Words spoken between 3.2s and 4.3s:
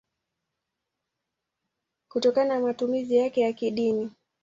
ya kidini.